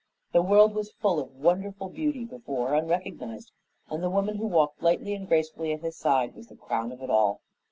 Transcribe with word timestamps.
The 0.31 0.41
world 0.41 0.73
was 0.73 0.89
full 0.93 1.19
of 1.19 1.35
wonderful 1.35 1.89
beauty 1.89 2.25
before 2.25 2.73
unrecognized, 2.73 3.51
and 3.87 4.01
the 4.01 4.09
woman 4.09 4.37
who 4.37 4.47
walked 4.47 4.81
lightly 4.81 5.13
and 5.13 5.27
gracefully 5.27 5.73
at 5.73 5.81
his 5.81 5.95
side 5.95 6.33
was 6.33 6.47
the 6.47 6.55
crown 6.55 6.91
of 6.91 7.03
it 7.03 7.11
all. 7.11 7.39